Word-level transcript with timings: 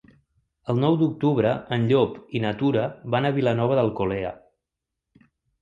El 0.73 0.79
nou 0.83 0.95
d'octubre 1.01 1.51
en 1.77 1.85
Llop 1.93 2.17
i 2.39 2.43
na 2.47 2.55
Tura 2.63 2.87
van 3.17 3.29
a 3.31 3.35
Vilanova 3.39 3.81
d'Alcolea. 3.81 4.33